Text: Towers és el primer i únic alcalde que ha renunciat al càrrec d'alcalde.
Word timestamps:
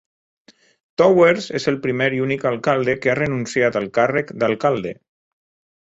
Towers 1.01 1.49
és 1.59 1.67
el 1.73 1.77
primer 1.83 2.07
i 2.19 2.23
únic 2.27 2.47
alcalde 2.53 2.97
que 3.03 3.11
ha 3.13 3.17
renunciat 3.21 3.81
al 3.83 3.89
càrrec 3.99 4.37
d'alcalde. 4.45 4.99